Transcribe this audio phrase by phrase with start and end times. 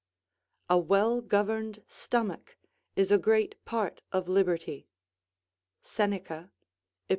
[0.67, 2.57] ["A well governed stomach
[2.95, 4.87] is a great part of liberty."
[5.83, 6.49] Seneca,
[7.07, 7.09] Ep.